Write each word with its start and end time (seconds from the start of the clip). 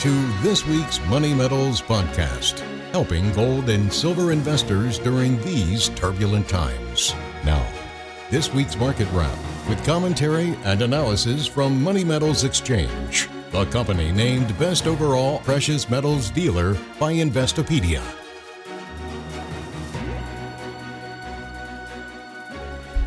to 0.00 0.10
this 0.42 0.66
week's 0.66 1.00
Money 1.06 1.32
Metals 1.32 1.80
podcast, 1.80 2.58
helping 2.92 3.32
gold 3.32 3.70
and 3.70 3.90
silver 3.90 4.30
investors 4.30 4.98
during 4.98 5.40
these 5.40 5.88
turbulent 5.90 6.46
times. 6.46 7.14
Now, 7.46 7.66
this 8.30 8.52
week's 8.52 8.76
market 8.76 9.08
wrap 9.12 9.38
with 9.70 9.82
commentary 9.86 10.54
and 10.64 10.82
analysis 10.82 11.46
from 11.46 11.82
Money 11.82 12.04
Metals 12.04 12.44
Exchange, 12.44 13.30
the 13.52 13.64
company 13.66 14.12
named 14.12 14.56
Best 14.58 14.86
Overall 14.86 15.38
Precious 15.40 15.88
Metals 15.88 16.28
Dealer 16.28 16.74
by 17.00 17.14
Investopedia. 17.14 18.02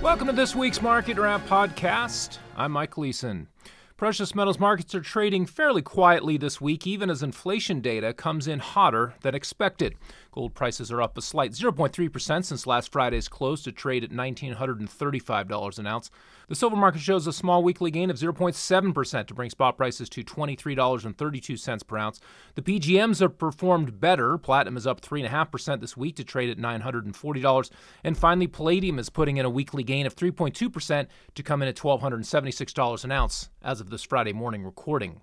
Welcome 0.00 0.28
to 0.28 0.32
this 0.32 0.54
week's 0.54 0.80
Market 0.80 1.18
Wrap 1.18 1.44
podcast. 1.48 2.38
I'm 2.56 2.70
Mike 2.70 2.92
Gleason. 2.92 3.48
Precious 3.96 4.34
metals 4.34 4.58
markets 4.58 4.94
are 4.94 5.00
trading 5.00 5.46
fairly 5.46 5.80
quietly 5.80 6.36
this 6.36 6.60
week, 6.60 6.86
even 6.86 7.08
as 7.08 7.22
inflation 7.22 7.80
data 7.80 8.12
comes 8.12 8.46
in 8.46 8.58
hotter 8.58 9.14
than 9.22 9.34
expected. 9.34 9.94
Gold 10.36 10.52
prices 10.52 10.92
are 10.92 11.00
up 11.00 11.16
a 11.16 11.22
slight 11.22 11.52
0.3% 11.52 12.44
since 12.44 12.66
last 12.66 12.92
Friday's 12.92 13.26
close 13.26 13.62
to 13.62 13.72
trade 13.72 14.04
at 14.04 14.10
$1,935 14.10 15.78
an 15.78 15.86
ounce. 15.86 16.10
The 16.48 16.54
silver 16.54 16.76
market 16.76 17.00
shows 17.00 17.26
a 17.26 17.32
small 17.32 17.62
weekly 17.62 17.90
gain 17.90 18.10
of 18.10 18.18
0.7% 18.18 19.26
to 19.28 19.34
bring 19.34 19.48
spot 19.48 19.78
prices 19.78 20.10
to 20.10 20.22
$23.32 20.22 21.86
per 21.86 21.96
ounce. 21.96 22.20
The 22.54 22.60
PGMs 22.60 23.20
have 23.20 23.38
performed 23.38 23.98
better. 23.98 24.36
Platinum 24.36 24.76
is 24.76 24.86
up 24.86 25.00
3.5% 25.00 25.80
this 25.80 25.96
week 25.96 26.16
to 26.16 26.24
trade 26.24 26.50
at 26.50 26.58
$940. 26.58 27.70
And 28.04 28.18
finally, 28.18 28.46
palladium 28.46 28.98
is 28.98 29.08
putting 29.08 29.38
in 29.38 29.46
a 29.46 29.50
weekly 29.50 29.84
gain 29.84 30.04
of 30.04 30.14
3.2% 30.14 31.06
to 31.34 31.42
come 31.42 31.62
in 31.62 31.68
at 31.68 31.76
$1,276 31.76 33.04
an 33.04 33.10
ounce 33.10 33.48
as 33.62 33.80
of 33.80 33.88
this 33.88 34.02
Friday 34.02 34.34
morning 34.34 34.64
recording. 34.64 35.22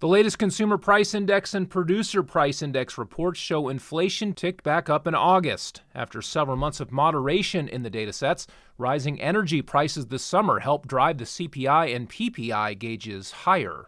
The 0.00 0.06
latest 0.06 0.38
consumer 0.38 0.78
price 0.78 1.12
index 1.12 1.54
and 1.54 1.68
producer 1.68 2.22
price 2.22 2.62
index 2.62 2.96
reports 2.98 3.40
show 3.40 3.68
inflation 3.68 4.32
ticked 4.32 4.62
back 4.62 4.88
up 4.88 5.08
in 5.08 5.14
August. 5.16 5.82
After 5.92 6.22
several 6.22 6.56
months 6.56 6.78
of 6.78 6.92
moderation 6.92 7.66
in 7.66 7.82
the 7.82 7.90
datasets, 7.90 8.46
rising 8.78 9.20
energy 9.20 9.60
prices 9.60 10.06
this 10.06 10.22
summer 10.22 10.60
helped 10.60 10.88
drive 10.88 11.18
the 11.18 11.24
CPI 11.24 11.96
and 11.96 12.08
PPI 12.08 12.78
gauges 12.78 13.32
higher. 13.32 13.86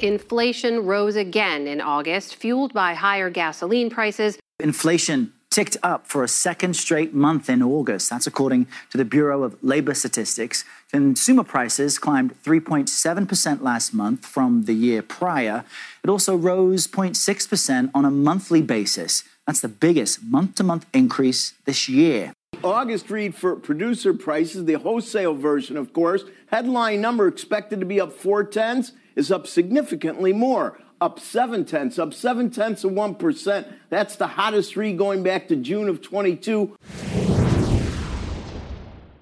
Inflation 0.00 0.84
rose 0.84 1.14
again 1.14 1.68
in 1.68 1.80
August, 1.80 2.34
fueled 2.34 2.74
by 2.74 2.94
higher 2.94 3.30
gasoline 3.30 3.88
prices. 3.88 4.36
Inflation 4.58 5.32
ticked 5.50 5.76
up 5.84 6.08
for 6.08 6.24
a 6.24 6.28
second 6.28 6.74
straight 6.74 7.12
month 7.12 7.50
in 7.50 7.62
August. 7.62 8.10
That's 8.10 8.26
according 8.26 8.66
to 8.90 8.98
the 8.98 9.04
Bureau 9.04 9.42
of 9.42 9.56
Labor 9.62 9.94
Statistics. 9.94 10.64
Consumer 10.90 11.44
prices 11.44 12.00
climbed 12.00 12.34
3.7% 12.42 13.62
last 13.62 13.94
month 13.94 14.26
from 14.26 14.64
the 14.64 14.72
year 14.72 15.02
prior. 15.02 15.64
It 16.02 16.10
also 16.10 16.34
rose 16.34 16.88
0.6% 16.88 17.90
on 17.94 18.04
a 18.04 18.10
monthly 18.10 18.60
basis. 18.60 19.22
That's 19.46 19.60
the 19.60 19.68
biggest 19.68 20.24
month 20.24 20.56
to 20.56 20.64
month 20.64 20.86
increase 20.92 21.54
this 21.64 21.88
year. 21.88 22.32
August 22.64 23.08
read 23.08 23.36
for 23.36 23.54
producer 23.54 24.12
prices, 24.12 24.64
the 24.64 24.74
wholesale 24.74 25.34
version, 25.34 25.76
of 25.76 25.92
course, 25.92 26.24
headline 26.48 27.00
number 27.00 27.28
expected 27.28 27.78
to 27.78 27.86
be 27.86 28.00
up 28.00 28.12
four 28.12 28.42
tenths 28.42 28.92
is 29.14 29.30
up 29.30 29.46
significantly 29.46 30.32
more 30.32 30.76
up 31.00 31.18
seven 31.18 31.64
tenths, 31.64 31.98
up 31.98 32.12
seven 32.12 32.50
tenths 32.50 32.84
of 32.84 32.92
1%. 32.92 33.72
That's 33.88 34.16
the 34.16 34.26
hottest 34.26 34.76
read 34.76 34.98
going 34.98 35.22
back 35.22 35.48
to 35.48 35.56
June 35.56 35.88
of 35.88 36.02
22. 36.02 36.76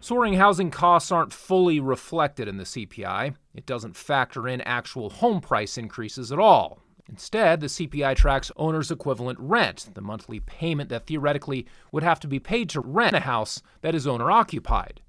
Soaring 0.08 0.32
housing 0.32 0.70
costs 0.70 1.12
aren't 1.12 1.34
fully 1.34 1.80
reflected 1.80 2.48
in 2.48 2.56
the 2.56 2.64
CPI. 2.64 3.34
It 3.54 3.66
doesn't 3.66 3.94
factor 3.94 4.48
in 4.48 4.62
actual 4.62 5.10
home 5.10 5.42
price 5.42 5.76
increases 5.76 6.32
at 6.32 6.38
all. 6.38 6.80
Instead, 7.10 7.60
the 7.60 7.66
CPI 7.66 8.16
tracks 8.16 8.50
owner's 8.56 8.90
equivalent 8.90 9.38
rent, 9.38 9.90
the 9.92 10.00
monthly 10.00 10.40
payment 10.40 10.88
that 10.88 11.06
theoretically 11.06 11.66
would 11.92 12.02
have 12.02 12.20
to 12.20 12.26
be 12.26 12.38
paid 12.38 12.70
to 12.70 12.80
rent 12.80 13.16
a 13.16 13.20
house 13.20 13.60
that 13.82 13.94
is 13.94 14.06
owner 14.06 14.30
occupied. 14.30 15.02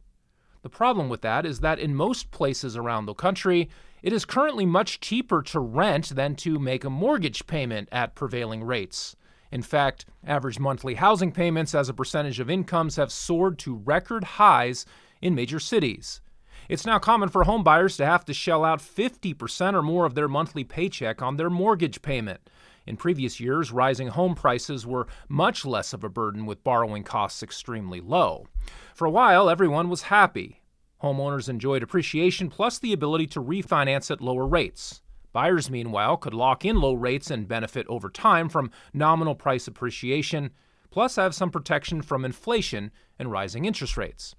The 0.63 0.69
problem 0.69 1.07
with 1.07 1.21
that 1.21 1.45
is 1.45 1.61
that 1.61 1.79
in 1.79 1.95
most 1.95 2.29
places 2.31 2.75
around 2.75 3.05
the 3.05 3.13
country, 3.13 3.69
it 4.03 4.11
is 4.11 4.25
currently 4.25 4.65
much 4.65 4.99
cheaper 4.99 5.41
to 5.43 5.61
rent 5.61 6.09
than 6.09 6.35
to 6.35 6.59
make 6.59 6.83
a 6.83 6.89
mortgage 6.89 7.47
payment 7.47 7.87
at 7.93 8.15
prevailing 8.15 8.65
rates. 8.65 9.15
In 9.51 9.61
fact, 9.61 10.05
average 10.25 10.59
monthly 10.59 10.95
housing 10.95 11.31
payments 11.31 11.73
as 11.73 11.89
a 11.89 11.93
percentage 11.93 12.39
of 12.39 12.49
incomes 12.49 12.97
have 12.97 13.11
soared 13.11 13.57
to 13.59 13.81
record 13.83 14.23
highs 14.23 14.85
in 15.21 15.35
major 15.35 15.59
cities. 15.59 16.21
It's 16.67 16.85
now 16.85 16.99
common 16.99 17.29
for 17.29 17.45
homebuyers 17.45 17.97
to 17.97 18.05
have 18.05 18.25
to 18.25 18.33
shell 18.33 18.63
out 18.63 18.79
50% 18.79 19.73
or 19.73 19.81
more 19.81 20.05
of 20.05 20.13
their 20.13 20.27
monthly 20.27 20.63
paycheck 20.63 21.21
on 21.21 21.37
their 21.37 21.49
mortgage 21.49 22.01
payment. 22.01 22.47
In 22.85 22.95
previous 22.95 23.39
years, 23.39 23.71
rising 23.71 24.09
home 24.09 24.35
prices 24.35 24.85
were 24.85 25.07
much 25.27 25.65
less 25.65 25.93
of 25.93 26.03
a 26.03 26.09
burden 26.09 26.45
with 26.45 26.63
borrowing 26.63 27.03
costs 27.03 27.41
extremely 27.41 28.01
low. 28.01 28.47
For 28.93 29.05
a 29.05 29.11
while, 29.11 29.49
everyone 29.49 29.89
was 29.89 30.03
happy. 30.03 30.61
Homeowners 31.01 31.49
enjoyed 31.49 31.81
appreciation 31.81 32.49
plus 32.49 32.77
the 32.77 32.93
ability 32.93 33.27
to 33.27 33.41
refinance 33.41 34.11
at 34.11 34.21
lower 34.21 34.45
rates. 34.45 35.01
Buyers, 35.31 35.69
meanwhile, 35.69 36.17
could 36.17 36.33
lock 36.33 36.65
in 36.65 36.81
low 36.81 36.93
rates 36.93 37.29
and 37.29 37.47
benefit 37.47 37.85
over 37.87 38.09
time 38.09 38.49
from 38.49 38.71
nominal 38.93 39.35
price 39.35 39.67
appreciation, 39.67 40.51
plus 40.89 41.17
have 41.17 41.35
some 41.35 41.51
protection 41.51 42.01
from 42.01 42.25
inflation 42.25 42.91
and 43.19 43.31
rising 43.31 43.65
interest 43.65 43.95
rates. 43.95 44.35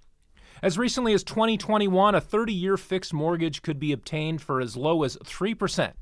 As 0.63 0.77
recently 0.77 1.15
as 1.15 1.25
2021, 1.25 2.15
a 2.15 2.21
30 2.21 2.53
year 2.53 2.77
fixed 2.77 3.15
mortgage 3.15 3.63
could 3.63 3.79
be 3.79 3.93
obtained 3.93 4.43
for 4.43 4.61
as 4.61 4.77
low 4.77 5.05
as 5.05 5.17
3%. 5.19 5.93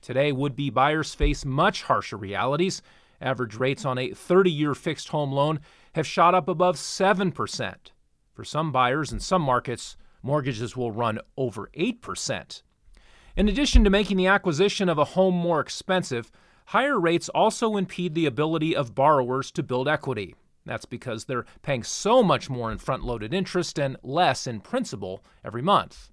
Today, 0.00 0.30
would 0.30 0.54
be 0.54 0.70
buyers 0.70 1.14
face 1.14 1.44
much 1.44 1.82
harsher 1.82 2.16
realities. 2.16 2.82
Average 3.20 3.56
rates 3.56 3.84
on 3.84 3.98
a 3.98 4.12
30 4.12 4.50
year 4.50 4.74
fixed 4.74 5.08
home 5.08 5.32
loan 5.32 5.60
have 5.94 6.06
shot 6.06 6.34
up 6.34 6.48
above 6.48 6.76
7%. 6.76 7.74
For 8.32 8.44
some 8.44 8.70
buyers 8.70 9.10
in 9.10 9.18
some 9.18 9.42
markets, 9.42 9.96
mortgages 10.22 10.76
will 10.76 10.92
run 10.92 11.18
over 11.36 11.68
8%. 11.76 12.62
In 13.38 13.48
addition 13.48 13.84
to 13.84 13.90
making 13.90 14.16
the 14.16 14.26
acquisition 14.26 14.88
of 14.88 14.98
a 14.98 15.04
home 15.04 15.36
more 15.36 15.60
expensive, 15.60 16.32
higher 16.66 16.98
rates 16.98 17.28
also 17.28 17.76
impede 17.76 18.16
the 18.16 18.26
ability 18.26 18.74
of 18.74 18.96
borrowers 18.96 19.52
to 19.52 19.62
build 19.62 19.86
equity. 19.86 20.34
That's 20.66 20.86
because 20.86 21.26
they're 21.26 21.44
paying 21.62 21.84
so 21.84 22.24
much 22.24 22.50
more 22.50 22.72
in 22.72 22.78
front 22.78 23.04
loaded 23.04 23.32
interest 23.32 23.78
and 23.78 23.96
less 24.02 24.48
in 24.48 24.58
principal 24.58 25.22
every 25.44 25.62
month. 25.62 26.10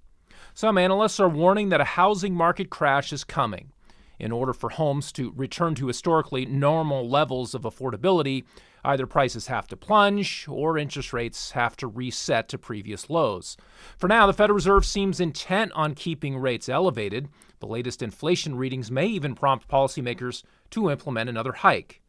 Some 0.53 0.77
analysts 0.77 1.19
are 1.19 1.27
warning 1.27 1.69
that 1.69 1.81
a 1.81 1.95
housing 1.97 2.35
market 2.35 2.69
crash 2.69 3.11
is 3.11 3.23
coming. 3.23 3.71
In 4.19 4.31
order 4.31 4.53
for 4.53 4.69
homes 4.69 5.11
to 5.13 5.33
return 5.35 5.75
to 5.75 5.87
historically 5.87 6.45
normal 6.45 7.09
levels 7.09 7.53
of 7.53 7.63
affordability, 7.63 8.43
Either 8.85 9.07
prices 9.07 9.47
have 9.47 9.67
to 9.67 9.75
plunge 9.75 10.45
or 10.47 10.77
interest 10.77 11.11
rates 11.11 11.51
have 11.51 11.75
to 11.75 11.87
reset 11.87 12.47
to 12.47 12.57
previous 12.57 13.09
lows. 13.09 13.57
For 13.97 14.07
now, 14.07 14.27
the 14.27 14.33
Federal 14.33 14.55
Reserve 14.55 14.85
seems 14.85 15.19
intent 15.19 15.71
on 15.73 15.95
keeping 15.95 16.37
rates 16.37 16.69
elevated. 16.69 17.27
The 17.59 17.65
latest 17.65 18.03
inflation 18.03 18.55
readings 18.55 18.91
may 18.91 19.07
even 19.07 19.33
prompt 19.33 19.67
policymakers 19.67 20.43
to 20.69 20.91
implement 20.91 21.31
another 21.31 21.53
hike. 21.53 22.03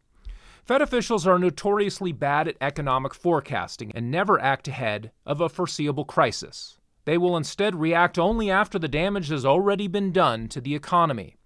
Fed 0.65 0.83
officials 0.83 1.27
are 1.27 1.39
notoriously 1.39 2.13
bad 2.13 2.47
at 2.47 2.57
economic 2.61 3.15
forecasting 3.15 3.91
and 3.95 4.11
never 4.11 4.39
act 4.39 4.69
ahead 4.69 5.13
of 5.25 5.41
a 5.41 5.49
foreseeable 5.49 6.05
crisis. 6.05 6.77
They 7.07 7.17
will 7.17 7.39
instead 7.39 7.77
react 7.77 8.19
only 8.19 8.51
after 8.51 8.79
the 8.79 8.89
damage 8.89 9.29
has 9.29 9.47
already 9.47 9.89
been 9.89 10.13
done 10.13 10.49
to 10.49 10.61
the 10.61 10.75
economy. 10.75 11.37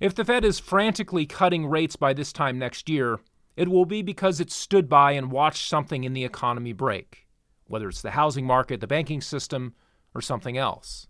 If 0.00 0.14
the 0.14 0.24
Fed 0.24 0.44
is 0.44 0.58
frantically 0.58 1.24
cutting 1.24 1.66
rates 1.66 1.96
by 1.96 2.12
this 2.12 2.32
time 2.32 2.58
next 2.58 2.88
year, 2.88 3.20
it 3.56 3.68
will 3.68 3.86
be 3.86 4.02
because 4.02 4.40
it 4.40 4.50
stood 4.50 4.88
by 4.88 5.12
and 5.12 5.30
watched 5.30 5.68
something 5.68 6.02
in 6.02 6.12
the 6.12 6.24
economy 6.24 6.72
break, 6.72 7.26
whether 7.66 7.88
it's 7.88 8.02
the 8.02 8.10
housing 8.12 8.44
market, 8.44 8.80
the 8.80 8.86
banking 8.86 9.20
system, 9.20 9.74
or 10.14 10.20
something 10.20 10.58
else. 10.58 11.06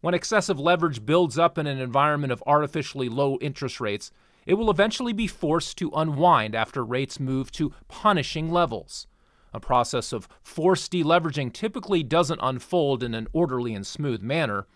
When 0.00 0.14
excessive 0.14 0.60
leverage 0.60 1.04
builds 1.04 1.38
up 1.38 1.58
in 1.58 1.66
an 1.66 1.78
environment 1.78 2.32
of 2.32 2.42
artificially 2.46 3.08
low 3.08 3.38
interest 3.40 3.80
rates, 3.80 4.10
it 4.46 4.54
will 4.54 4.70
eventually 4.70 5.12
be 5.12 5.26
forced 5.26 5.76
to 5.78 5.90
unwind 5.94 6.54
after 6.54 6.84
rates 6.84 7.18
move 7.18 7.50
to 7.52 7.72
punishing 7.88 8.50
levels. 8.50 9.06
A 9.52 9.60
process 9.60 10.12
of 10.12 10.28
forced 10.42 10.92
deleveraging 10.92 11.52
typically 11.52 12.02
doesn't 12.02 12.40
unfold 12.42 13.02
in 13.02 13.14
an 13.14 13.28
orderly 13.32 13.74
and 13.74 13.86
smooth 13.86 14.22
manner. 14.22 14.66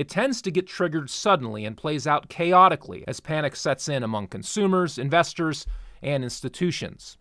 It 0.00 0.08
tends 0.08 0.40
to 0.40 0.50
get 0.50 0.66
triggered 0.66 1.10
suddenly 1.10 1.66
and 1.66 1.76
plays 1.76 2.06
out 2.06 2.30
chaotically 2.30 3.04
as 3.06 3.20
panic 3.20 3.54
sets 3.54 3.86
in 3.86 4.02
among 4.02 4.28
consumers, 4.28 4.96
investors, 4.96 5.66
and 6.00 6.24
institutions. 6.24 7.18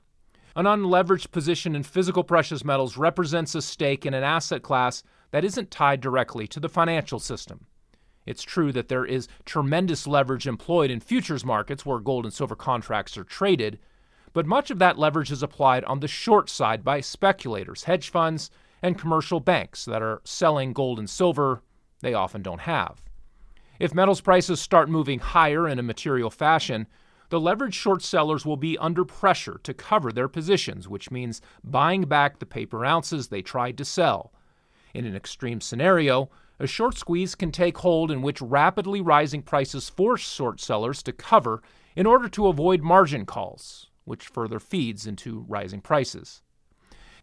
An 0.55 0.63
unleveraged 0.63 1.31
position 1.31 1.75
in 1.75 1.83
physical 1.83 2.23
precious 2.23 2.63
metals 2.63 2.95
represents 2.95 3.53
a 3.53 3.61
stake 3.61 4.05
in 4.05 4.13
an 4.13 4.23
asset 4.23 4.61
class 4.61 5.03
that 5.31 5.43
isn't 5.43 5.71
tied 5.71 5.99
directly 5.99 6.47
to 6.47 6.61
the 6.61 6.69
financial 6.69 7.19
system. 7.19 7.65
It's 8.25 8.43
true 8.43 8.71
that 8.71 8.87
there 8.87 9.03
is 9.03 9.27
tremendous 9.43 10.07
leverage 10.07 10.47
employed 10.47 10.89
in 10.89 11.01
futures 11.01 11.43
markets 11.43 11.85
where 11.85 11.99
gold 11.99 12.23
and 12.23 12.33
silver 12.33 12.55
contracts 12.55 13.17
are 13.17 13.25
traded, 13.25 13.77
but 14.31 14.45
much 14.45 14.71
of 14.71 14.79
that 14.79 14.97
leverage 14.97 15.33
is 15.33 15.43
applied 15.43 15.83
on 15.83 15.99
the 15.99 16.07
short 16.07 16.49
side 16.49 16.85
by 16.85 17.01
speculators, 17.01 17.83
hedge 17.83 18.09
funds, 18.09 18.49
and 18.81 18.97
commercial 18.97 19.41
banks 19.41 19.83
that 19.83 20.01
are 20.01 20.21
selling 20.23 20.71
gold 20.71 20.97
and 20.97 21.09
silver 21.09 21.61
they 22.01 22.13
often 22.13 22.41
don't 22.41 22.61
have. 22.61 23.01
If 23.79 23.93
metals 23.93 24.21
prices 24.21 24.59
start 24.59 24.89
moving 24.89 25.19
higher 25.19 25.67
in 25.67 25.79
a 25.79 25.83
material 25.83 26.29
fashion, 26.29 26.87
the 27.29 27.39
leveraged 27.39 27.73
short 27.73 28.01
sellers 28.01 28.45
will 28.45 28.57
be 28.57 28.77
under 28.77 29.05
pressure 29.05 29.59
to 29.63 29.73
cover 29.73 30.11
their 30.11 30.27
positions, 30.27 30.87
which 30.87 31.11
means 31.11 31.41
buying 31.63 32.03
back 32.03 32.39
the 32.39 32.45
paper 32.45 32.83
ounces 32.83 33.27
they 33.27 33.41
tried 33.41 33.77
to 33.77 33.85
sell. 33.85 34.33
In 34.93 35.05
an 35.05 35.15
extreme 35.15 35.61
scenario, 35.61 36.29
a 36.59 36.67
short 36.67 36.97
squeeze 36.97 37.35
can 37.35 37.51
take 37.51 37.77
hold 37.77 38.11
in 38.11 38.21
which 38.21 38.41
rapidly 38.41 38.99
rising 38.99 39.43
prices 39.43 39.89
force 39.89 40.21
short 40.21 40.59
sellers 40.59 41.01
to 41.03 41.13
cover 41.13 41.61
in 41.95 42.05
order 42.05 42.27
to 42.29 42.47
avoid 42.47 42.81
margin 42.81 43.25
calls, 43.25 43.89
which 44.03 44.27
further 44.27 44.59
feeds 44.59 45.05
into 45.05 45.45
rising 45.47 45.79
prices. 45.79 46.41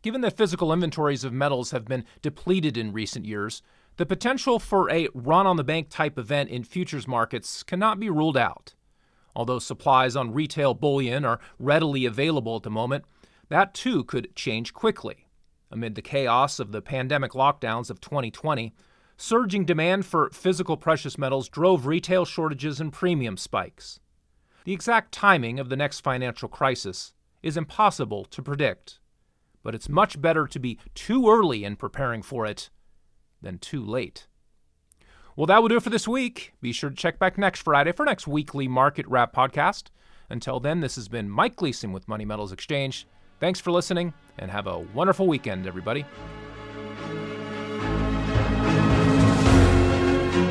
Given 0.02 0.20
that 0.20 0.36
physical 0.36 0.72
inventories 0.72 1.24
of 1.24 1.32
metals 1.32 1.72
have 1.72 1.84
been 1.84 2.04
depleted 2.22 2.76
in 2.76 2.92
recent 2.92 3.26
years, 3.26 3.60
the 3.96 4.06
potential 4.06 4.58
for 4.58 4.90
a 4.90 5.08
run 5.14 5.46
on 5.46 5.56
the 5.56 5.64
bank 5.64 5.88
type 5.88 6.18
event 6.18 6.50
in 6.50 6.64
futures 6.64 7.08
markets 7.08 7.62
cannot 7.62 7.98
be 7.98 8.10
ruled 8.10 8.36
out. 8.36 8.74
Although 9.34 9.58
supplies 9.58 10.16
on 10.16 10.32
retail 10.32 10.74
bullion 10.74 11.24
are 11.24 11.40
readily 11.58 12.04
available 12.04 12.56
at 12.56 12.62
the 12.62 12.70
moment, 12.70 13.04
that 13.48 13.74
too 13.74 14.04
could 14.04 14.34
change 14.34 14.72
quickly. 14.74 15.28
Amid 15.70 15.94
the 15.94 16.02
chaos 16.02 16.58
of 16.58 16.72
the 16.72 16.82
pandemic 16.82 17.32
lockdowns 17.32 17.90
of 17.90 18.00
2020, 18.00 18.72
Surging 19.18 19.64
demand 19.64 20.04
for 20.04 20.28
physical 20.30 20.76
precious 20.76 21.16
metals 21.16 21.48
drove 21.48 21.86
retail 21.86 22.26
shortages 22.26 22.80
and 22.80 22.92
premium 22.92 23.38
spikes. 23.38 23.98
The 24.64 24.74
exact 24.74 25.10
timing 25.10 25.58
of 25.58 25.70
the 25.70 25.76
next 25.76 26.00
financial 26.00 26.50
crisis 26.50 27.14
is 27.42 27.56
impossible 27.56 28.26
to 28.26 28.42
predict, 28.42 28.98
but 29.62 29.74
it's 29.74 29.88
much 29.88 30.20
better 30.20 30.46
to 30.46 30.58
be 30.58 30.78
too 30.94 31.30
early 31.30 31.64
in 31.64 31.76
preparing 31.76 32.20
for 32.20 32.44
it 32.44 32.68
than 33.46 33.58
too 33.58 33.84
late. 33.84 34.26
Well, 35.36 35.46
that 35.46 35.62
will 35.62 35.68
do 35.68 35.76
it 35.76 35.82
for 35.82 35.90
this 35.90 36.08
week. 36.08 36.52
Be 36.60 36.72
sure 36.72 36.90
to 36.90 36.96
check 36.96 37.18
back 37.18 37.38
next 37.38 37.60
Friday 37.62 37.92
for 37.92 38.04
next 38.04 38.26
weekly 38.26 38.66
market 38.66 39.06
wrap 39.06 39.34
podcast. 39.34 39.84
Until 40.28 40.58
then, 40.58 40.80
this 40.80 40.96
has 40.96 41.08
been 41.08 41.30
Mike 41.30 41.56
Gleason 41.56 41.92
with 41.92 42.08
Money 42.08 42.24
Metals 42.24 42.52
Exchange. 42.52 43.06
Thanks 43.38 43.60
for 43.60 43.70
listening 43.70 44.14
and 44.38 44.50
have 44.50 44.66
a 44.66 44.80
wonderful 44.80 45.28
weekend, 45.28 45.66
everybody. 45.66 46.04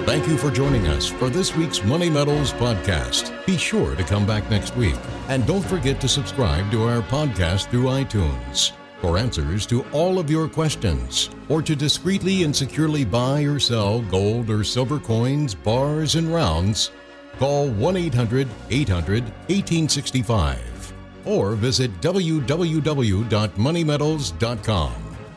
Thank 0.05 0.27
you 0.27 0.37
for 0.37 0.51
joining 0.51 0.87
us 0.87 1.07
for 1.07 1.29
this 1.29 1.53
week's 1.55 1.83
Money 1.83 2.09
Metals 2.09 2.53
podcast. 2.53 3.45
Be 3.45 3.57
sure 3.57 3.95
to 3.95 4.03
come 4.03 4.25
back 4.25 4.49
next 4.49 4.77
week. 4.77 4.95
And 5.27 5.45
don't 5.45 5.65
forget 5.65 5.99
to 5.99 6.07
subscribe 6.07 6.71
to 6.71 6.83
our 6.83 7.01
podcast 7.01 7.69
through 7.71 7.85
iTunes. 7.85 8.71
For 9.05 9.19
answers 9.19 9.67
to 9.67 9.85
all 9.91 10.17
of 10.17 10.31
your 10.31 10.49
questions, 10.49 11.29
or 11.47 11.61
to 11.61 11.75
discreetly 11.75 12.41
and 12.41 12.55
securely 12.55 13.05
buy 13.05 13.43
or 13.43 13.59
sell 13.59 14.01
gold 14.01 14.49
or 14.49 14.63
silver 14.63 14.99
coins, 14.99 15.53
bars, 15.53 16.15
and 16.15 16.33
rounds, 16.33 16.89
call 17.37 17.69
1 17.69 17.97
800 17.97 18.47
800 18.71 19.23
1865 19.23 20.93
or 21.23 21.53
visit 21.53 22.01
www.moneymetals.com. 22.01 24.93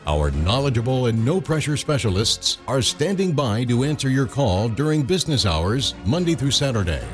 Our 0.07 0.31
knowledgeable 0.31 1.05
and 1.05 1.23
no 1.23 1.39
pressure 1.39 1.77
specialists 1.77 2.57
are 2.67 2.81
standing 2.81 3.33
by 3.33 3.65
to 3.65 3.83
answer 3.83 4.09
your 4.09 4.25
call 4.25 4.69
during 4.69 5.03
business 5.03 5.45
hours, 5.45 5.93
Monday 6.05 6.33
through 6.33 6.49
Saturday. 6.49 7.05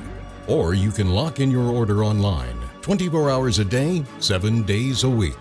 Or 0.48 0.74
you 0.74 0.92
can 0.92 1.10
lock 1.10 1.42
in 1.42 1.52
your 1.52 1.70
order 1.70 2.06
online 2.06 2.58
24 2.82 3.30
hours 3.30 3.60
a 3.60 3.66
day, 3.66 4.06
7 4.20 4.64
days 4.64 5.04
a 5.04 5.10
week. 5.10 5.36